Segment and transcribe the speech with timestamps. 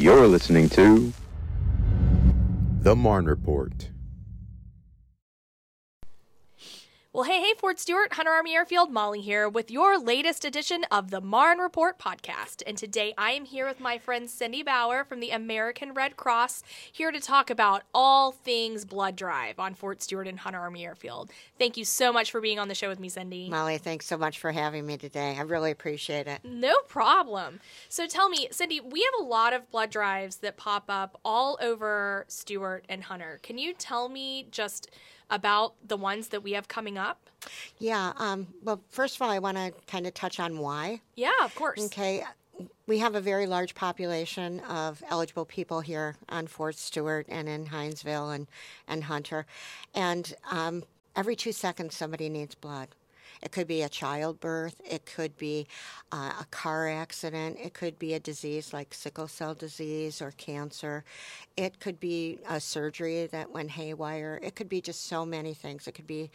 [0.00, 1.12] You're listening to
[2.80, 3.90] The Marne Report.
[7.12, 11.10] Well, hey, hey, Fort Stewart, Hunter Army Airfield, Molly here with your latest edition of
[11.10, 12.62] the Marne Report podcast.
[12.66, 16.62] And today I am here with my friend Cindi Bauer from the American Red Cross,
[16.90, 21.30] here to talk about all things blood drive on Fort Stewart and Hunter Army Airfield.
[21.58, 23.50] Thank you so much for being on the show with me, Cindi.
[23.50, 25.36] Molly, thanks so much for having me today.
[25.36, 26.40] I really appreciate it.
[26.42, 27.60] No problem.
[27.90, 31.58] So tell me, Cindi, we have a lot of blood drives that pop up all
[31.60, 33.38] over Stewart and Hunter.
[33.42, 34.88] Can you tell me just
[35.30, 37.30] about the ones that we have coming up?
[37.78, 38.12] Yeah.
[38.16, 41.00] Um, well, first of all, I want to kind of touch on why.
[41.16, 41.84] Yeah, of course.
[41.86, 42.24] Okay.
[42.86, 47.66] We have a very large population of eligible people here on Fort Stewart and in
[47.66, 48.46] Hinesville and,
[48.86, 49.46] and Hunter.
[49.94, 50.84] And um,
[51.16, 52.88] every two seconds, somebody needs blood.
[53.42, 54.80] It could be a childbirth.
[54.88, 55.66] It could be
[56.12, 57.58] uh, a car accident.
[57.62, 61.04] It could be a disease like sickle cell disease or cancer.
[61.56, 64.40] It could be a surgery that went haywire.
[64.42, 65.86] It could be just so many things.
[65.86, 66.30] It could be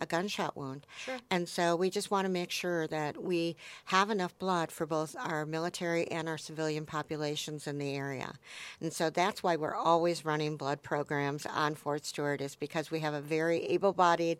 [0.00, 0.86] a gunshot wound.
[0.96, 1.18] Sure.
[1.30, 5.14] And so we just want to make sure that we have enough blood for both
[5.18, 8.34] our military and our civilian populations in the area.
[8.80, 13.00] And so that's why we're always running blood programs on Fort Stewart is because we
[13.00, 14.38] have a very able-bodied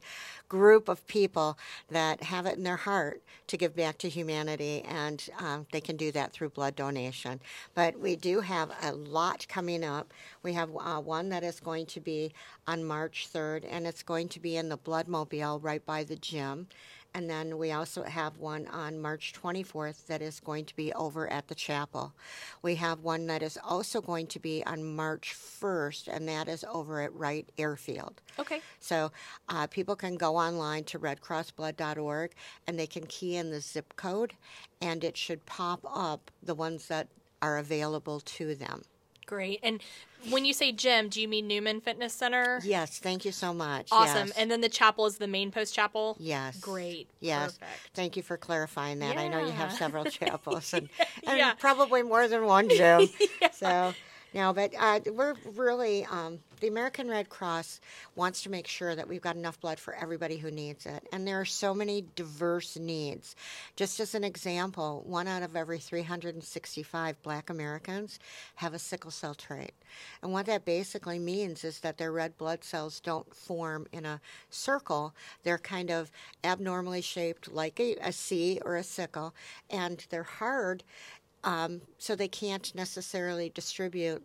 [0.49, 1.59] group of people
[1.91, 5.97] that have it in their heart to give back to humanity and um, they can
[5.97, 7.41] do that through blood donation.
[7.75, 10.13] But we do have a lot coming up.
[10.43, 12.33] We have uh, one that is going to be
[12.67, 16.69] on March 3rd and it's going to be in the Bloodmobile right by the gym.
[17.15, 21.29] And then we also have one on March 24th that is going to be over
[21.33, 22.13] at the chapel.
[22.63, 26.65] We have one that is also going to be on March 1st, and that is
[26.71, 28.21] over at Wright Airfield.
[28.39, 28.61] Okay.
[28.79, 29.11] So
[29.49, 32.33] uh, people can go online to redcrossblood.org
[32.67, 34.35] and they can key in the zip code,
[34.83, 37.09] and it should pop up the ones that
[37.41, 38.83] are available to them.
[39.29, 39.61] Great.
[39.63, 39.83] And
[40.31, 42.63] when you say gym, do you mean Newman Fitness Center?
[42.65, 43.89] Yes, thank you so much.
[43.93, 44.29] Awesome.
[44.29, 44.37] Yes.
[44.39, 46.17] And then the chapel is the main post chapel?
[46.19, 46.59] Yes.
[46.59, 47.11] Great.
[47.21, 47.59] Yes.
[47.59, 47.91] Perfect.
[47.93, 49.19] Thank you for clarifying that.
[49.19, 50.89] I know you have several chapels and,
[51.27, 51.53] and Yeah.
[51.55, 53.09] probably more than one gym.
[53.53, 53.93] So,
[54.35, 57.81] no, but uh, we're really, um, the American Red Cross
[58.15, 61.07] wants to make sure that we've got enough blood for everybody who needs it.
[61.13, 63.37] And there are so many diverse needs.
[63.77, 68.19] Just as an example, one out of every 365 black Americans
[68.57, 69.73] have a sickle cell trait.
[70.23, 74.21] And what that basically means is that their red blood cells don't form in a
[74.51, 75.15] circle.
[75.43, 76.11] They're kind of
[76.45, 79.35] abnormally shaped like a, a C or a sickle,
[79.71, 80.83] and they're hard,
[81.45, 84.23] um, so they can't necessarily distribute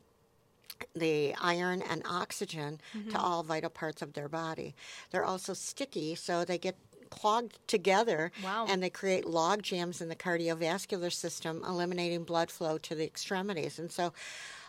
[0.96, 2.80] the iron and oxygen
[3.10, 4.76] to all vital parts of their body.
[5.12, 6.76] They're also sticky, so they get
[7.10, 8.66] clogged together Wow.
[8.68, 13.78] and they create log jams in the cardiovascular system, eliminating blood flow to the extremities.
[13.78, 14.14] And so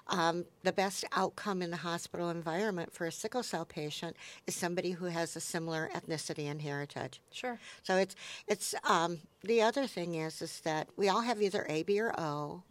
[0.08, 4.14] um, the best outcome in the hospital environment for a sickle cell patient
[4.46, 7.22] is somebody who has a similar ethnicity and heritage.
[7.32, 7.58] Sure.
[7.82, 8.14] So it's
[8.46, 12.12] it's um, the other thing is is that we all have either A, B, or
[12.20, 12.62] O,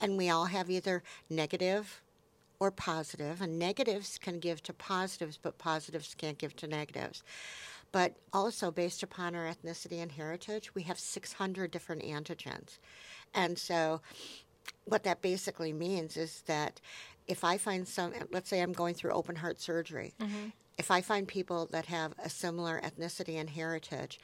[0.00, 2.00] and we all have either negative
[2.60, 7.22] or positive, and negatives can give to positives, but positives can't give to negatives.
[7.92, 12.78] But also, based upon our ethnicity and heritage, we have 600 different antigens.
[13.34, 14.00] And so,
[14.84, 16.80] what that basically means is that
[17.26, 20.48] if I find some, let's say I'm going through open heart surgery, mm-hmm.
[20.76, 24.18] if I find people that have a similar ethnicity and heritage,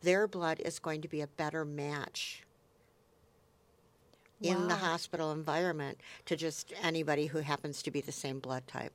[0.00, 2.44] their blood is going to be a better match
[4.42, 8.92] in the hospital environment to just anybody who happens to be the same blood type.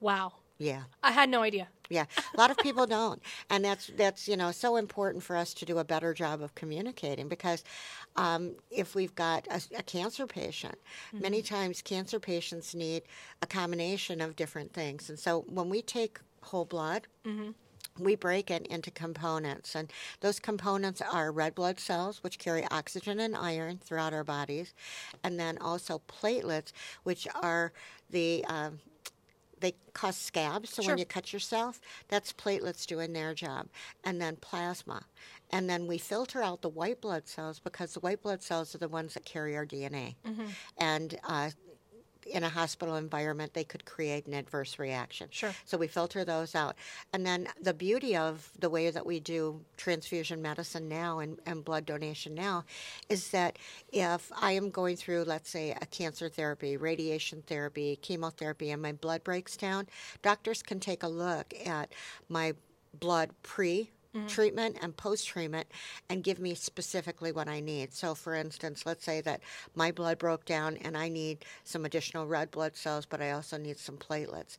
[0.00, 0.32] Wow.
[0.58, 0.82] Yeah.
[1.02, 1.68] I had no idea.
[1.88, 5.54] Yeah, a lot of people don't, and that's that's you know so important for us
[5.54, 7.62] to do a better job of communicating because
[8.16, 10.76] um, if we've got a, a cancer patient,
[11.12, 13.02] many times cancer patients need
[13.42, 17.06] a combination of different things, and so when we take whole blood.
[17.98, 23.20] We break it into components, and those components are red blood cells, which carry oxygen
[23.20, 24.74] and iron throughout our bodies,
[25.24, 26.72] and then also platelets,
[27.04, 27.72] which are
[28.10, 28.80] the um,
[29.60, 30.70] they cause scabs.
[30.70, 30.92] So Sure.
[30.92, 33.68] when you cut yourself, that's platelets doing their job.
[34.04, 35.06] And then plasma.
[35.50, 38.78] And then we filter out the white blood cells because the white blood cells are
[38.78, 40.16] the ones that carry our DNA.
[40.26, 40.46] Mm-hmm.
[40.78, 41.50] And uh,
[42.26, 45.28] in a hospital environment, they could create an adverse reaction.
[45.30, 45.54] Sure.
[45.64, 46.76] So we filter those out.
[47.12, 51.64] And then the beauty of the way that we do transfusion medicine now and, and
[51.64, 52.64] blood donation now
[53.08, 53.58] is that
[53.92, 58.92] if I am going through, let's say, a cancer therapy, radiation therapy, chemotherapy, and my
[58.92, 59.86] blood breaks down,
[60.22, 61.92] doctors can take a look at
[62.28, 62.54] my
[62.98, 63.90] blood pre
[64.26, 65.66] treatment and post treatment
[66.08, 67.92] and give me specifically what I need.
[67.92, 69.40] So, for instance, let's say that
[69.74, 73.56] my blood broke down and I need some additional red blood cells, but I also
[73.56, 74.56] need some platelets.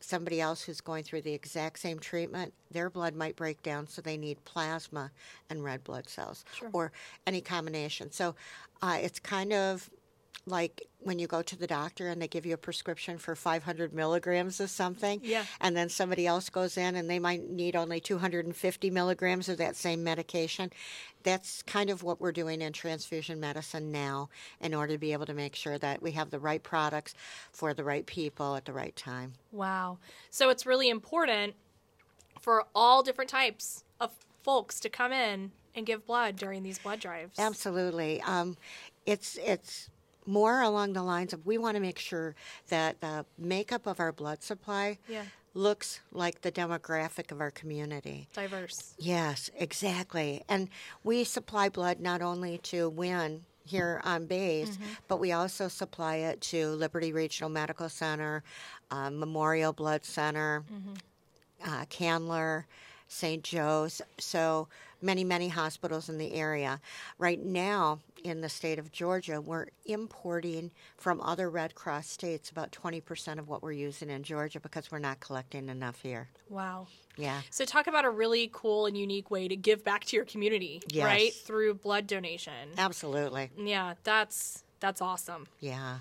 [0.00, 4.02] Somebody else who's going through the exact same treatment, their blood might break down, so
[4.02, 5.10] they need plasma
[5.50, 6.90] and red blood cells or
[7.26, 8.10] any combination.
[8.10, 8.34] So,
[8.80, 9.88] uh, it's kind of
[10.46, 13.92] like when you go to the doctor and they give you a prescription for 500
[13.92, 15.44] milligrams of something, Yeah.
[15.60, 19.76] and then somebody else goes in and they might need only 250 milligrams of that
[19.76, 20.72] same medication.
[21.22, 24.30] That's kind of what we're doing in transfusion medicine now
[24.60, 27.14] in order to be able to make sure that we have the right products
[27.52, 29.34] for the right people at the right time.
[29.52, 29.98] Wow.
[30.30, 31.54] So it's really important
[32.40, 34.10] for all different types of
[34.42, 37.38] folks to come in and give blood during these blood drives.
[37.38, 38.20] Absolutely.
[38.22, 38.56] Um,
[39.06, 39.88] it's it's
[40.26, 42.34] more along the lines of we want to make sure
[42.68, 45.24] that the makeup of our blood supply Yeah.
[45.54, 48.28] looks like the demographic of our community.
[48.32, 48.94] Diverse.
[48.98, 50.42] Yes, exactly.
[50.48, 50.68] And
[51.04, 54.76] we supply blood not only to Winn here on base,
[55.08, 58.42] but we also supply it to Liberty Regional Medical Center,
[58.90, 60.64] uh, Memorial Blood Center,
[61.64, 62.66] uh, Candler,
[63.08, 63.44] St.
[63.44, 64.00] Joe's.
[64.18, 64.68] So
[65.00, 66.80] many, many hospitals in the area.
[67.18, 72.70] Right now, in the state of Georgia, we're importing from other Red Cross states about
[72.72, 76.28] 20% of what we're using in Georgia because we're not collecting enough here.
[76.48, 76.86] Wow.
[77.16, 77.42] Yeah.
[77.50, 80.82] So talk about a really cool and unique way to give back to your community,
[80.88, 81.04] Yes.
[81.04, 81.32] right?
[81.34, 82.70] Through blood donation.
[82.78, 83.50] Absolutely.
[83.58, 85.46] Yeah, that's that's awesome.
[85.60, 85.98] Yeah.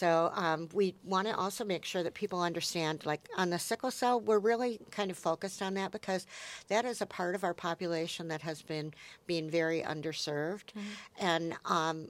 [0.00, 3.90] So um, we want to also make sure that people understand, like on the sickle
[3.90, 6.26] cell, we're really kind of focused on that because
[6.68, 8.94] that is a part of our population that has been
[9.26, 10.70] being very underserved,
[11.18, 12.08] and um,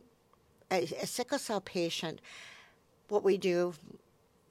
[0.70, 2.20] a, a sickle cell patient,
[3.08, 3.74] what we do.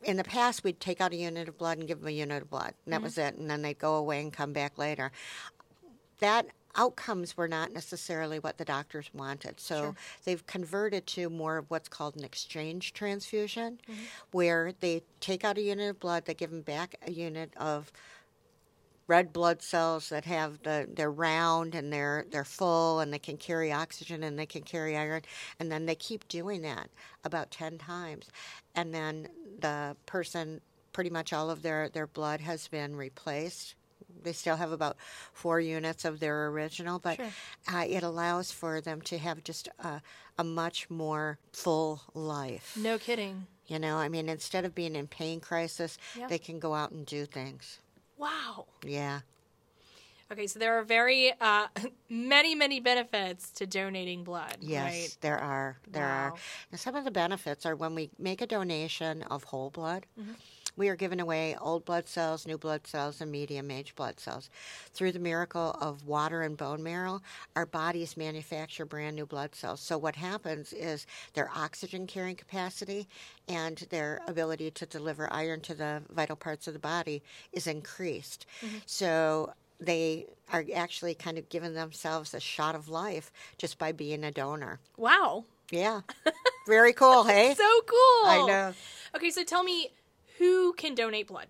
[0.04, 2.42] In the past, we'd take out a unit of blood and give them a unit
[2.42, 3.36] of blood, and that was it.
[3.36, 5.14] And then they'd go away and come back later
[6.20, 9.60] that outcomes were not necessarily what the doctors wanted.
[9.60, 14.02] So they've converted to more of what's called an exchange transfusion, mm-hmm.
[14.32, 17.92] where they take out a unit of blood, they give them back a unit of
[19.08, 23.38] red blood cells that have the they're round and they're they're full and they can
[23.38, 25.24] carry oxygen and they can carry iron
[25.60, 26.90] and then they keep doing that
[27.24, 28.30] about 10 times.
[28.76, 29.28] And then
[29.60, 30.62] the person
[30.94, 33.74] pretty much all of their their blood has been replaced
[34.24, 34.98] they still have about
[35.34, 37.30] four units of their original, but Sure.
[37.74, 40.02] uh, it allows for them to have just a,
[40.38, 42.76] a much more full life.
[42.78, 43.48] No kidding.
[43.68, 47.06] You know, I mean, instead of being in pain crisis, they can go out and
[47.06, 47.80] do things.
[48.18, 48.66] Wow.
[48.84, 49.20] Yeah.
[50.32, 51.68] Okay, so there are very uh,
[52.10, 54.58] many, many benefits to donating blood.
[54.62, 55.18] Yes, Right?
[55.22, 55.78] there are.
[55.88, 56.32] There are.
[56.32, 56.38] Wow.
[56.72, 60.34] And some of the benefits are when we make a donation of whole blood, Mm-hmm.
[60.80, 64.50] We are giving away old blood cells, new blood cells, and medium age blood cells.
[64.94, 67.22] Through the miracle of water and bone marrow,
[67.56, 69.82] our bodies manufacture brand new blood cells.
[69.82, 73.08] So what happens is their oxygen carrying capacity
[73.48, 77.22] and their ability to deliver iron to the vital parts of the body
[77.52, 78.46] is increased.
[78.66, 78.78] Mm-hmm.
[78.86, 84.24] So they are actually kind of giving themselves a shot of life just by being
[84.24, 84.80] a donor.
[84.96, 85.44] Wow.
[85.72, 86.02] Yeah.
[86.68, 87.54] Very cool, hey?
[87.58, 88.26] So cool.
[88.26, 88.74] I know.
[89.16, 89.92] Okay, so tell me
[90.40, 91.48] who can donate blood?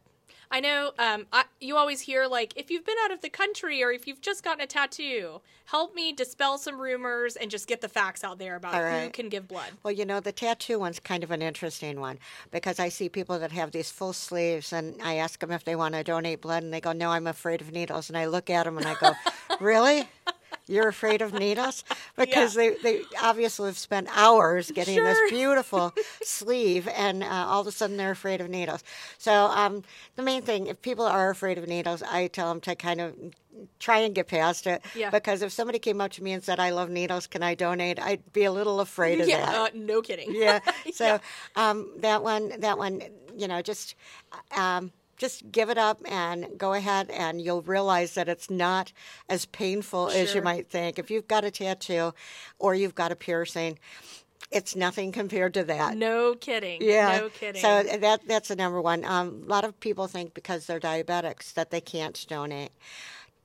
[0.51, 3.83] I know um, I, you always hear, like, if you've been out of the country
[3.83, 7.81] or if you've just gotten a tattoo, help me dispel some rumors and just get
[7.81, 9.69] the facts out there about All who can give blood.
[9.83, 12.17] Well, you know, the tattoo one's kind of an interesting one
[12.49, 15.75] because I see people that have these full sleeves and I ask them if they
[15.75, 18.09] want to donate blood and they go, No, I'm afraid of needles.
[18.09, 19.11] And I look at them and I go,
[19.59, 20.09] Really?
[20.69, 21.83] You're afraid of needles?
[22.15, 25.05] Because they, they obviously have spent hours getting Sure.
[25.05, 28.83] this beautiful sleeve and uh, all of a sudden they're afraid of needles.
[29.17, 29.83] So, um,
[30.15, 33.15] the main thing, if people are afraid of needles, I tell them to kind of
[33.79, 34.81] try and get past it.
[34.95, 35.09] Yeah.
[35.09, 37.97] Because if somebody came up to me and said, I love needles, can I donate?
[37.99, 40.29] I'd be a little afraid of Yeah, that uh, no kidding.
[40.33, 40.59] yeah.
[40.93, 41.19] So
[41.55, 43.01] um, that one, that one,
[43.37, 43.95] you know, just
[44.57, 48.91] um, just give it up and go ahead, and you'll realize that it's not
[49.29, 50.97] as painful as you might think.
[50.97, 52.13] If you've got a tattoo
[52.57, 53.77] or you've got a piercing,
[54.49, 55.95] it's nothing compared to that.
[55.95, 56.81] No kidding.
[56.81, 57.19] Yeah.
[57.19, 57.61] No kidding.
[57.61, 59.05] So that that's the number one.
[59.05, 62.71] Um, a lot of people think because they're diabetics that they can't donate.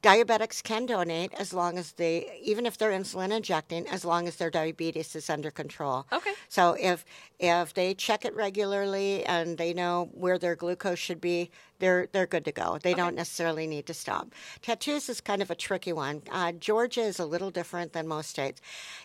[0.04, 4.36] Diabetics can donate as long as they, even if they're insulin injecting, as long as
[4.36, 6.06] their diabetes is under control.
[6.12, 6.32] Okay.
[6.50, 7.06] So if
[7.38, 12.26] if they check it regularly and they know where their glucose should be, they're they're
[12.26, 12.76] good to go.
[12.82, 14.28] They don't necessarily need to stop.
[14.60, 16.20] Tattoos is kind of a tricky one.
[16.30, 18.60] Uh, Georgia is a little different than most states.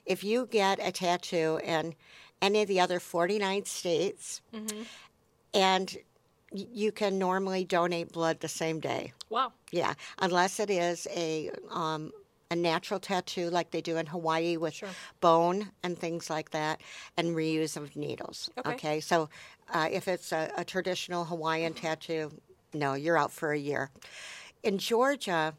[0.06, 1.96] If you get a tattoo in
[2.42, 4.42] any of the other 49 states,
[5.54, 6.02] and y-
[6.52, 9.14] you can normally donate blood the same day.
[9.30, 9.54] Wow.
[9.72, 12.12] Yeah, unless it is a um,
[12.52, 14.90] a natural tattoo like they do in Hawaii with Sure.
[15.22, 16.82] bone and things like that,
[17.18, 18.50] and reuse of needles.
[18.66, 19.00] Okay.
[19.00, 19.30] so
[19.72, 22.32] uh, if it's a, a traditional Hawaiian tattoo,
[22.74, 23.92] no, you're out for a year.
[24.64, 25.54] In Georgia,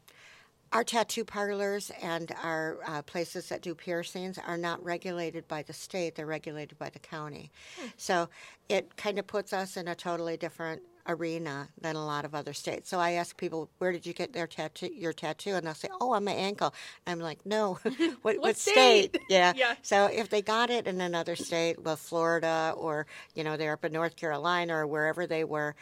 [0.73, 5.73] our tattoo parlors and our uh, places that do piercings are not regulated by the
[5.73, 7.51] state, they're regulated by the county.
[7.97, 8.29] So
[8.69, 12.53] it kind of puts us in a totally different arena than a lot of other
[12.53, 12.89] states.
[12.89, 15.55] So I ask people, where did you get their tattoo, your tattoo?
[15.55, 16.73] And they'll say, oh, on my ankle.
[17.05, 17.79] I'm like, no,
[18.21, 19.17] what, what, state?
[19.29, 19.53] Yeah.
[19.61, 19.75] Yeah.
[19.81, 23.85] So if they got it in another state, well, Florida or, you know, they're up
[23.85, 25.75] in North Carolina or wherever they were,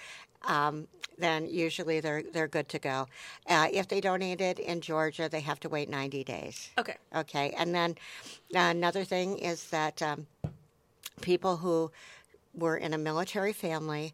[0.43, 3.07] um, then usually they're they're good to go.
[3.47, 6.71] Uh, if they donated in Georgia, they have to wait 90 days.
[6.77, 6.95] Okay.
[7.15, 7.91] Okay, and then
[8.55, 10.27] uh, another thing is that um,
[11.21, 11.91] people who
[12.53, 14.13] were in a military family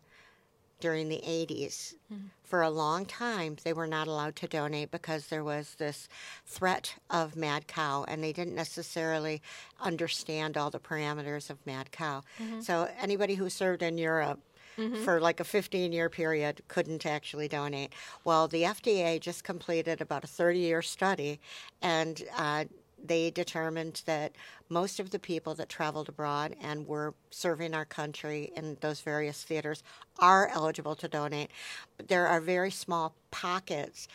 [0.80, 2.28] during the 80s, mm-hmm.
[2.44, 6.08] for a long time, they were not allowed to donate because there was this
[6.46, 9.42] threat of mad cow, and they didn't necessarily
[9.82, 12.22] understand all the parameters of mad cow.
[12.42, 12.62] Mm-hmm.
[12.62, 14.40] So anybody who served in Europe
[14.78, 15.04] mm-hmm.
[15.04, 17.94] for like a 15 year period couldn't actually donate.
[18.24, 21.40] Well, the FDA just completed about a 30 year study,
[21.82, 22.66] and uh,
[23.08, 24.34] they determined that
[24.70, 29.44] most of the people that traveled abroad and were serving our country in those various
[29.44, 29.84] theaters
[30.20, 31.50] are eligible to donate.
[31.98, 34.08] But there are very small pockets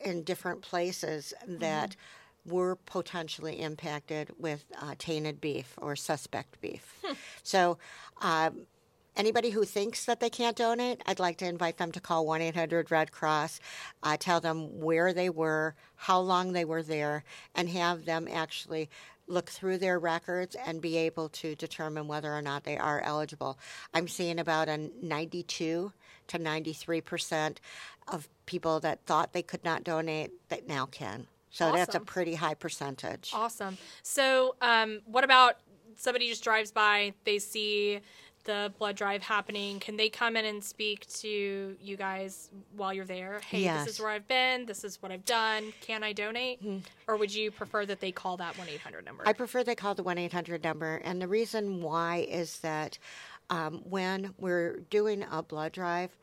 [0.00, 1.96] in different places that
[2.46, 6.94] were potentially impacted with uh, tainted beef or suspect beef.
[7.42, 7.78] So,
[8.20, 8.66] um,
[9.18, 12.40] anybody who thinks that they can't donate, I'd like to invite them to call 1
[12.40, 13.60] 800 Red Cross,
[14.02, 18.88] uh, tell them where they were, how long they were there, and have them actually
[19.26, 23.58] look through their records and be able to determine whether or not they are eligible.
[23.92, 25.92] I'm seeing about a 92
[26.28, 27.60] to 93 percent
[28.06, 31.26] of people that thought they could not donate that now can.
[31.50, 33.32] So that's a pretty high percentage.
[33.34, 33.78] Awesome.
[34.02, 35.56] So, um, what about
[35.96, 38.00] somebody just drives by, they see
[38.48, 39.78] the blood drive happening?
[39.78, 43.40] Can they come in and speak to you guys while you're there?
[43.46, 43.84] Hey, Yes.
[43.84, 44.64] this is where I've been.
[44.64, 45.74] This is what I've done.
[45.82, 46.60] Can I donate?
[47.06, 49.22] Or would you prefer that they call that 1 800 number?
[49.26, 50.96] I prefer they call the 1 800 number.
[51.04, 52.98] And the reason why is that
[53.50, 56.16] um, when we're doing a blood drive,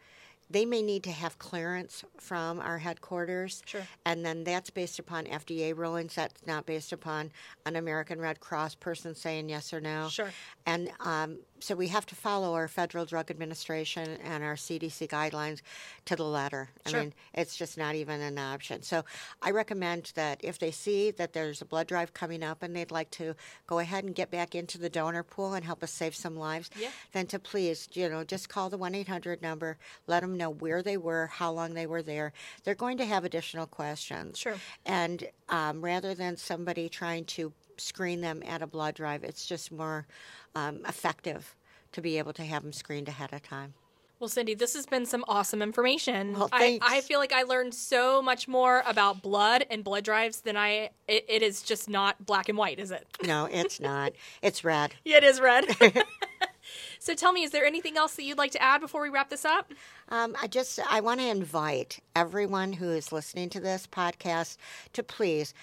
[0.48, 3.64] they may need to have clearance from our headquarters.
[3.66, 3.82] Sure.
[4.06, 6.14] And then that's based upon FDA rulings.
[6.14, 7.32] That's not based upon
[7.66, 10.08] an American Red Cross person saying yes or no.
[10.10, 10.32] Sure.
[10.68, 15.62] And um, so we have to follow our Federal Drug Administration and our CDC guidelines
[16.06, 16.70] to the letter.
[16.86, 17.00] I Sure.
[17.02, 18.82] mean, it's just not even an option.
[18.84, 19.04] So
[19.42, 22.92] I recommend that if they see that there's a blood drive coming up and they'd
[22.92, 23.36] like to
[23.68, 26.70] go ahead and get back into the donor pool and help us save some lives,
[26.78, 26.92] Yeah.
[27.14, 30.84] then to please, you know, just call the 1 800 number, let them know where
[30.84, 32.34] they were, how long they were there.
[32.64, 34.38] They're going to have additional questions.
[34.38, 34.56] Sure.
[34.86, 39.72] And um, rather than somebody trying to screen them at a blood drive, it's just
[39.72, 40.06] more
[40.56, 41.56] um, effective
[41.92, 43.74] to be able to have them screened ahead of time.
[44.20, 46.34] Well, Cindi, this has been some awesome information.
[46.34, 46.88] Well, I, thanks.
[46.90, 50.92] I feel like I learned so much more about blood and blood drives than I.
[51.08, 53.06] It, it is just not black and white, is it?
[53.26, 54.14] No, it's not.
[54.42, 54.96] It's red.
[55.04, 55.66] Yeah, it is red.
[57.00, 59.30] so tell me, is there anything else that you'd like to add before we wrap
[59.30, 59.74] this up?
[60.08, 64.56] Um, I just I want to invite everyone who is listening to this podcast
[64.94, 65.54] to please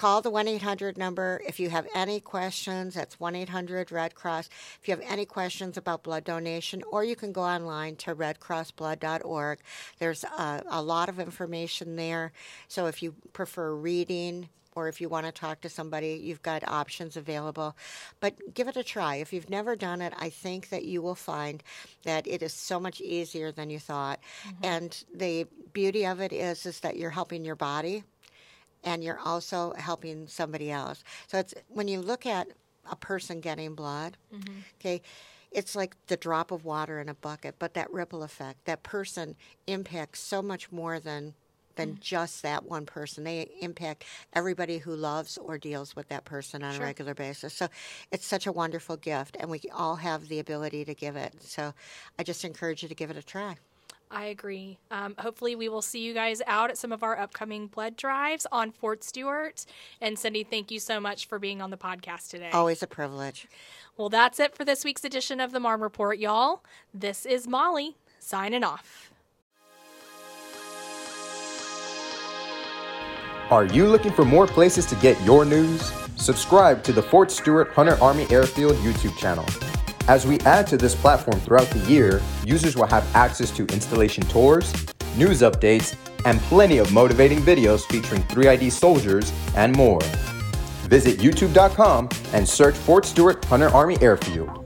[0.00, 4.48] call the 1-800 number if you have any questions that's 1-800 red cross
[4.80, 9.58] if you have any questions about blood donation or you can go online to redcrossblood.org
[9.98, 12.32] there's a, a lot of information there
[12.66, 16.66] so if you prefer reading or if you want to talk to somebody, you've got
[16.68, 17.76] options available.
[18.20, 19.16] But give it a try.
[19.16, 21.60] If you've never done it, I think that you will find
[22.04, 24.20] that it is so much easier than you thought.
[24.46, 24.64] Mm-hmm.
[24.64, 28.04] And the beauty of it is is that you're helping your body
[28.84, 31.04] and you're also helping somebody else.
[31.26, 32.48] So it's when you look at
[32.90, 34.58] a person getting blood, mm-hmm.
[34.80, 35.02] okay,
[35.50, 39.36] it's like the drop of water in a bucket, but that ripple effect, that person
[39.66, 41.34] impacts so much more than
[41.76, 42.00] than mm.
[42.00, 43.24] just that one person.
[43.24, 46.82] They impact everybody who loves or deals with that person on Sure.
[46.82, 47.54] a regular basis.
[47.54, 47.68] So
[48.10, 51.42] it's such a wonderful gift, and we all have the ability to give it.
[51.42, 51.72] So
[52.18, 53.56] I just encourage you to give it a try.
[54.12, 54.78] I agree.
[54.90, 58.44] Um, hopefully, we will see you guys out at some of our upcoming blood drives
[58.50, 59.64] on Fort Stewart.
[60.00, 62.50] And Cindi, thank you so much for being on the podcast today.
[62.52, 63.46] Always a privilege.
[63.96, 66.64] Well, that's it for this week's edition of the Marne Report, y'all.
[66.92, 69.12] This is Molly signing off.
[73.50, 75.92] Are you looking for more places to get your news?
[76.16, 79.44] Subscribe to the Fort Stewart Hunter Army Airfield YouTube channel.
[80.10, 84.24] As we add to this platform throughout the year, users will have access to installation
[84.24, 84.72] tours,
[85.16, 90.00] news updates, and plenty of motivating videos featuring 3ID soldiers and more.
[90.88, 94.59] Visit youtube.com and search Fort Stewart Hunter Army Airfield.